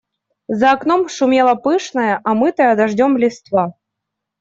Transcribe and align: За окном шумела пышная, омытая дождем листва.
За 0.59 0.67
окном 0.75 1.01
шумела 1.15 1.53
пышная, 1.63 2.15
омытая 2.29 2.73
дождем 2.79 3.11
листва. 3.21 3.63